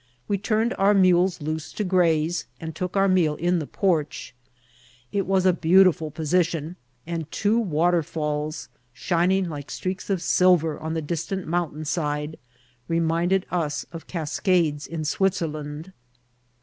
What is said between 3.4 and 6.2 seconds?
the porch. It was a beautiful